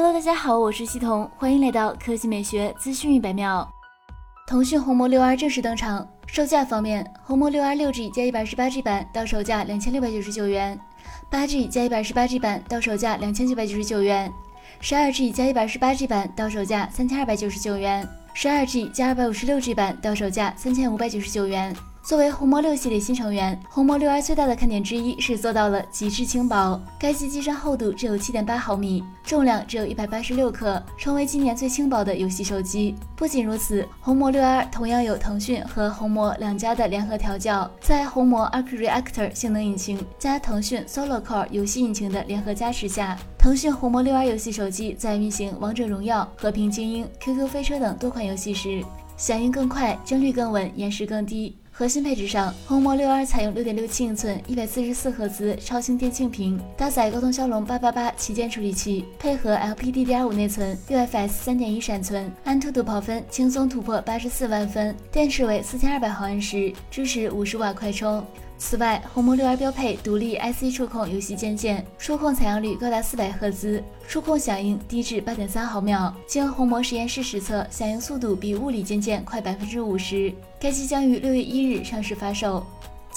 [0.00, 3.68] Hello，大家好，我是西彤，欢迎来到科技美学资讯一百秒。
[4.46, 10.78] 腾讯红魔六 R 正式登场，售价方面，红魔六 R 六 G 加一百二十八 G 版到手价两千六百九十九元，
[11.28, 14.32] 八 G 加一百二十八 G 版到手价两千九百九十九元，
[14.80, 21.74] 十二 G 加一百二十八 G 版到手价三千二百九十九元，十二 G 加二百五十六 G 版到手价三千五百九十九元。
[22.08, 26.80] 作为红魔六系列新成员，红魔六 R 最大的看点之一是做到了极致轻薄。
[26.98, 32.94] 该机机身厚度只有七点八毫米，重量只有一百八十六克，成为今年最轻薄的游戏手机。
[33.14, 48.82] 不仅如此，红魔六 R 同样有腾讯和红魔两家的联合调教，在红魔 Arc Reactor 性能引擎加腾讯 Solo Core 游戏引擎的联合加持下，腾讯红魔六 R 游戏手机在运行王者荣耀、和平精英、QQ 飞车等多款游戏时，
[49.18, 51.54] 响应更快，帧率更稳，延时更低。
[51.78, 68.26] 核心配置上，红魔六 R 采用六点六七英寸、一百四十四赫兹超清电竞屏，搭载高通骁龙八八八旗舰处理器，配合 LPDDR 五内存、UFS 三点一闪存，安兔兔跑分轻松突破八十四万分，电池为四千二百毫安时，支持五十瓦快充。
[68.58, 76.12] 此外，红魔六 R 标配独立 IC 触控游戏键键，触控采样率高达四百赫兹，触控响应低至八点三毫秒。
[76.26, 80.34] 经红魔实验室实测，响应速度比物理键键快百分之五十。
[80.60, 82.66] 该机将于六月一日上市发售。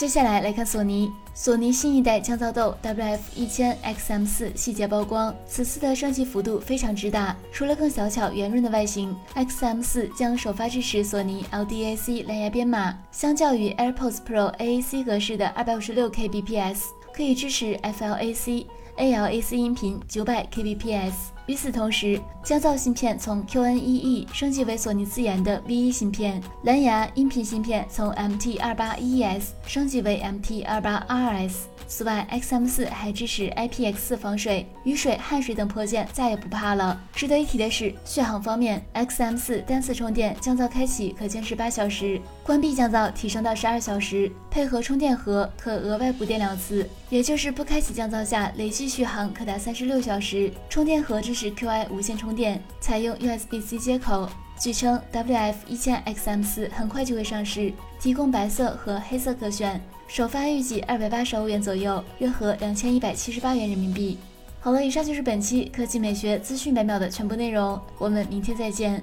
[0.00, 7.36] 接下来来看索尼，索尼新一代降噪豆 WF 一千 XM 四细节曝光，此次的升级幅度非常之大。
[7.52, 16.78] 除了更小巧圆润的外形，XM 四将首发支持索尼 LDAC 蓝牙编码，相较于 AirPods Pro AAC 格式的二百五十六 Kbps，
[17.12, 18.64] 可以支持 FLAC、
[19.00, 21.12] ALAC 音频九百 Kbps。
[21.46, 31.52] 与此同时，降噪芯片从 QNEE 升级为索尼自研的 V1 芯片，蓝牙音频芯片从 MT28ES 升级为 MT28RS。
[31.90, 36.98] 此外，XM4 还支持 IPX4 防水，雨水、汗水等泼溅再也不怕了。
[37.12, 50.50] 值得一提的是，续航方面，XM4 单次充电降噪开启可坚持八小时，关闭降噪提升到十二小时，配合充电盒可额外补电两次，也就是不开启降噪下累计续航可达三十六小时。
[50.68, 54.28] 充电盒支持 QI 无线充电，采用 USB-C 接口。
[54.60, 59.80] 据称，WF 一千 XM 四很快就会上市，提供白色和黑色可选。
[60.06, 64.18] 首发预计二百八十欧元左右，约合两千一百七十八元人民币。
[64.60, 69.02] 好了，以上就是本期科技美学资讯百秒的全部内容，我们明天再见。